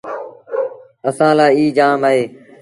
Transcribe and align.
اسآݩٚ 1.09 1.35
لآ 1.37 1.45
ايٚ 1.57 1.75
جآم 1.77 2.01
اهي۔ 2.09 2.23